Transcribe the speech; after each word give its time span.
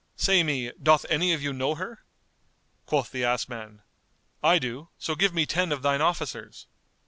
Say 0.15 0.41
me, 0.41 0.71
doth 0.81 1.05
any 1.11 1.31
of 1.31 1.43
you 1.43 1.53
know 1.53 1.75
her?" 1.75 1.99
Quoth 2.87 3.11
the 3.11 3.23
ass 3.23 3.47
man, 3.47 3.83
"I 4.41 4.57
do; 4.57 4.89
so 4.97 5.13
give 5.13 5.31
me 5.35 5.45
ten 5.45 5.71
of 5.71 5.83
thine 5.83 6.01
officers." 6.01 6.65